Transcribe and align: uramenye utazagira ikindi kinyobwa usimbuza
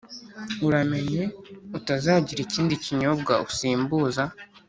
uramenye 0.67 1.23
utazagira 1.77 2.39
ikindi 2.47 2.73
kinyobwa 2.83 3.33
usimbuza 3.47 4.23